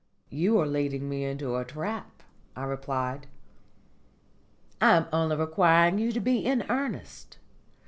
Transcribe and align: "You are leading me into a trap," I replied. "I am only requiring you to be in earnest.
"You 0.31 0.59
are 0.59 0.65
leading 0.65 1.07
me 1.07 1.23
into 1.25 1.55
a 1.57 1.63
trap," 1.63 2.23
I 2.55 2.63
replied. 2.63 3.27
"I 4.81 4.93
am 4.97 5.05
only 5.13 5.35
requiring 5.35 5.99
you 5.99 6.11
to 6.11 6.19
be 6.19 6.39
in 6.43 6.65
earnest. 6.71 7.37